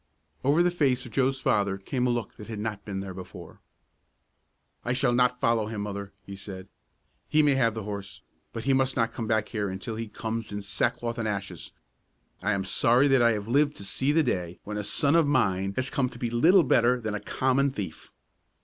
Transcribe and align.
Over 0.43 0.63
the 0.63 0.71
face 0.71 1.05
of 1.05 1.11
Joe's 1.11 1.39
father 1.39 1.77
came 1.77 2.07
a 2.07 2.09
look 2.09 2.35
that 2.37 2.47
had 2.47 2.57
not 2.57 2.83
been 2.83 3.01
there 3.01 3.13
before. 3.13 3.61
"I 4.83 4.93
shall 4.93 5.13
not 5.13 5.39
follow 5.39 5.67
him, 5.67 5.81
Mother," 5.81 6.11
he 6.23 6.35
said. 6.35 6.67
"He 7.29 7.43
may 7.43 7.53
have 7.53 7.75
the 7.75 7.83
horse, 7.83 8.23
but 8.51 8.63
he 8.63 8.73
must 8.73 8.95
not 8.95 9.13
come 9.13 9.27
back 9.27 9.49
here 9.49 9.69
until 9.69 9.97
he 9.97 10.07
comes 10.07 10.51
in 10.51 10.63
sackcloth 10.63 11.19
and 11.19 11.27
ashes. 11.27 11.71
I 12.41 12.53
am 12.53 12.63
sorry 12.65 13.07
that 13.09 13.21
I 13.21 13.33
have 13.33 13.47
lived 13.47 13.75
to 13.75 13.83
see 13.85 14.11
the 14.11 14.23
day 14.23 14.59
when 14.63 14.77
a 14.77 14.83
son 14.83 15.15
of 15.15 15.27
mine 15.27 15.73
has 15.75 15.91
come 15.91 16.09
to 16.09 16.17
be 16.17 16.31
little 16.31 16.63
better 16.63 16.99
than 16.99 17.13
a 17.13 17.19
common 17.19 17.69
thief." 17.69 18.11